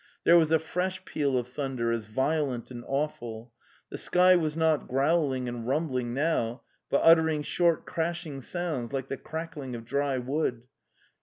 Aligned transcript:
There 0.23 0.35
was 0.35 0.49
a 0.49 0.57
fresh 0.57 1.05
peal 1.05 1.37
of 1.37 1.47
thunder 1.47 1.91
as 1.91 2.07
violent 2.07 2.71
and 2.71 2.83
awful; 2.87 3.53
the 3.91 3.99
sky 3.99 4.35
was 4.35 4.57
not 4.57 4.87
growling 4.87 5.47
and 5.47 5.67
rumbling 5.67 6.11
now, 6.11 6.63
but 6.89 7.01
uttering 7.03 7.43
short 7.43 7.85
crashing 7.85 8.41
sounds 8.41 8.93
like 8.93 9.09
the 9.09 9.17
crackling 9.17 9.75
of 9.75 9.85
dry 9.85 10.17
wood. 10.17 10.63